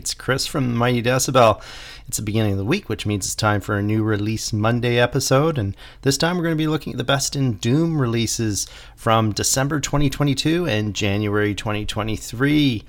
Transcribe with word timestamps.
it's 0.00 0.14
Chris 0.14 0.46
from 0.46 0.74
Mighty 0.74 1.02
Decibel. 1.02 1.62
It's 2.08 2.16
the 2.16 2.22
beginning 2.22 2.52
of 2.52 2.58
the 2.58 2.64
week, 2.64 2.88
which 2.88 3.04
means 3.04 3.26
it's 3.26 3.34
time 3.34 3.60
for 3.60 3.76
a 3.76 3.82
new 3.82 4.02
release 4.02 4.50
Monday 4.50 4.98
episode. 4.98 5.58
And 5.58 5.76
this 6.00 6.16
time 6.16 6.38
we're 6.38 6.44
going 6.44 6.56
to 6.56 6.62
be 6.62 6.66
looking 6.66 6.94
at 6.94 6.96
the 6.96 7.04
best 7.04 7.36
in 7.36 7.58
Doom 7.58 8.00
releases 8.00 8.66
from 8.96 9.32
December 9.32 9.78
2022 9.78 10.66
and 10.66 10.94
January 10.94 11.54
2023. 11.54 12.82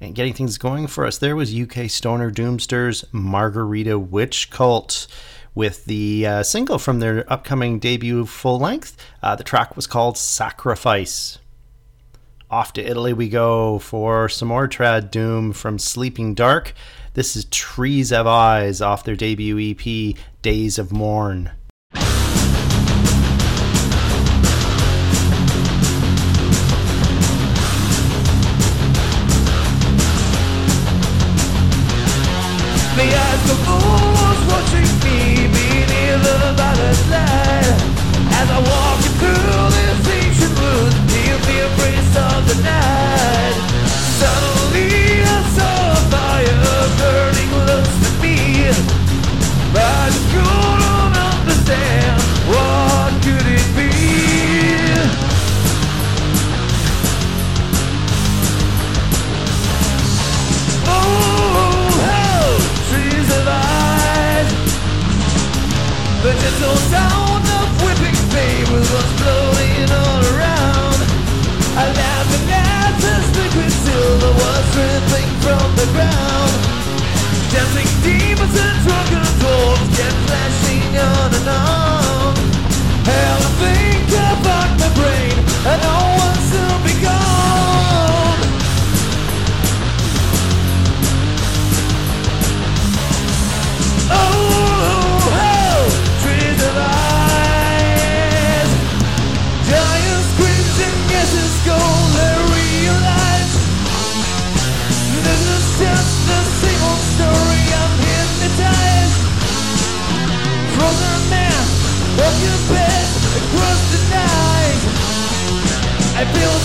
And 0.00 0.14
getting 0.14 0.34
things 0.34 0.56
going 0.56 0.86
for 0.86 1.04
us, 1.04 1.18
there 1.18 1.34
was 1.34 1.52
UK 1.52 1.90
Stoner 1.90 2.30
Doomster's 2.30 3.04
Margarita 3.10 3.98
Witch 3.98 4.48
Cult 4.48 5.08
with 5.56 5.84
the 5.86 6.24
uh, 6.24 6.42
single 6.44 6.78
from 6.78 7.00
their 7.00 7.30
upcoming 7.30 7.80
debut 7.80 8.24
full 8.24 8.60
length. 8.60 8.96
Uh, 9.20 9.34
the 9.34 9.42
track 9.42 9.74
was 9.74 9.88
called 9.88 10.16
Sacrifice. 10.16 11.40
Off 12.52 12.74
to 12.74 12.84
Italy 12.84 13.14
we 13.14 13.30
go 13.30 13.78
for 13.78 14.28
some 14.28 14.48
more 14.48 14.68
trad 14.68 15.10
doom 15.10 15.54
from 15.54 15.78
Sleeping 15.78 16.34
Dark. 16.34 16.74
This 17.14 17.34
is 17.34 17.46
Trees 17.46 18.10
Have 18.10 18.26
Eyes 18.26 18.82
off 18.82 19.04
their 19.04 19.16
debut 19.16 19.58
EP, 19.58 20.14
Days 20.42 20.78
of 20.78 20.92
Mourn. 20.92 21.52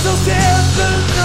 So 0.07 0.15
sad, 0.15 1.16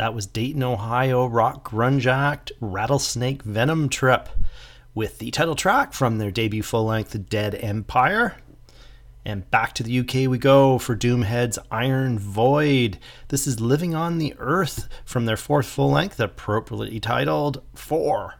That 0.00 0.14
was 0.14 0.24
Dayton, 0.24 0.62
Ohio 0.62 1.26
rock 1.26 1.72
grunge 1.72 2.06
act 2.06 2.52
Rattlesnake 2.58 3.42
Venom 3.42 3.90
Trip 3.90 4.30
with 4.94 5.18
the 5.18 5.30
title 5.30 5.54
track 5.54 5.92
from 5.92 6.16
their 6.16 6.30
debut 6.30 6.62
full 6.62 6.86
length 6.86 7.28
Dead 7.28 7.54
Empire. 7.54 8.36
And 9.26 9.50
back 9.50 9.74
to 9.74 9.82
the 9.82 10.00
UK 10.00 10.26
we 10.26 10.38
go 10.38 10.78
for 10.78 10.96
Doomhead's 10.96 11.58
Iron 11.70 12.18
Void. 12.18 12.98
This 13.28 13.46
is 13.46 13.60
Living 13.60 13.94
on 13.94 14.16
the 14.16 14.34
Earth 14.38 14.88
from 15.04 15.26
their 15.26 15.36
fourth 15.36 15.66
full 15.66 15.90
length, 15.90 16.18
appropriately 16.18 16.98
titled 16.98 17.62
Four. 17.74 18.39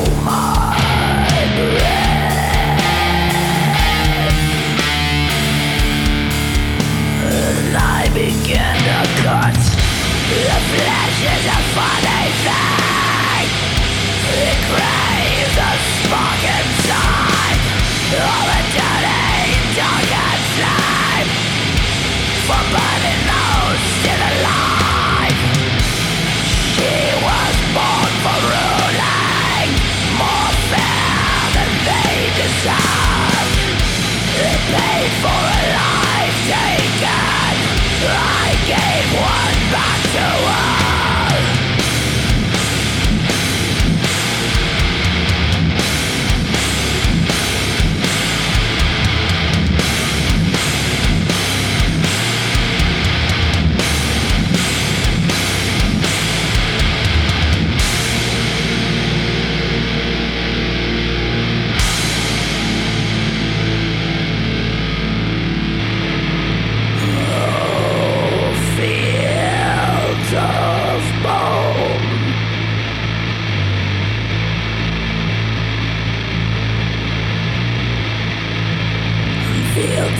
The 10.31 10.37
flesh 10.37 11.21
is 11.23 11.45
a 11.45 11.59
funny 11.75 12.31
thing. 12.43 12.70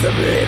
Was 0.02 0.41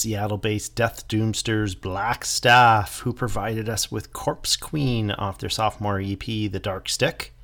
Seattle 0.00 0.38
based 0.38 0.74
Death 0.74 1.06
Doomsters 1.08 1.76
Blackstaff, 1.76 3.00
who 3.00 3.12
provided 3.12 3.68
us 3.68 3.92
with 3.92 4.14
Corpse 4.14 4.56
Queen 4.56 5.10
off 5.10 5.38
their 5.38 5.50
sophomore 5.50 6.00
EP, 6.00 6.24
The 6.24 6.58
Dark 6.58 6.88
Stick. 6.88 7.34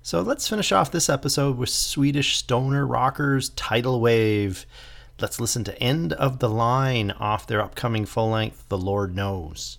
So 0.00 0.22
let's 0.22 0.46
finish 0.46 0.70
off 0.70 0.92
this 0.92 1.08
episode 1.08 1.58
with 1.58 1.68
Swedish 1.68 2.36
stoner 2.36 2.86
rockers 2.86 3.48
Tidal 3.50 4.00
Wave. 4.00 4.66
Let's 5.20 5.40
listen 5.40 5.64
to 5.64 5.82
End 5.82 6.12
of 6.12 6.38
the 6.38 6.48
Line 6.48 7.10
off 7.10 7.48
their 7.48 7.60
upcoming 7.60 8.06
full 8.06 8.30
length, 8.30 8.64
The 8.68 8.78
Lord 8.78 9.16
Knows. 9.16 9.78